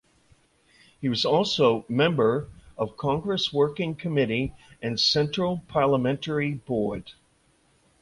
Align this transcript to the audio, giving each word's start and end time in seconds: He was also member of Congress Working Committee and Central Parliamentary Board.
He 0.99 1.09
was 1.09 1.25
also 1.25 1.85
member 1.87 2.49
of 2.75 2.97
Congress 2.97 3.53
Working 3.53 3.93
Committee 3.93 4.55
and 4.81 4.99
Central 4.99 5.61
Parliamentary 5.67 6.55
Board. 6.55 7.11